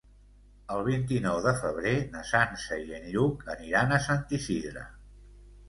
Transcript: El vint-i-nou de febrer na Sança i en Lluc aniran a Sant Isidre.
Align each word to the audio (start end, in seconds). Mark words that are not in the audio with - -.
El 0.75 0.79
vint-i-nou 0.87 1.37
de 1.47 1.53
febrer 1.59 1.93
na 2.15 2.25
Sança 2.31 2.79
i 2.87 2.97
en 3.01 3.07
Lluc 3.13 3.47
aniran 3.57 3.97
a 3.99 4.03
Sant 4.09 4.27
Isidre. 4.41 4.91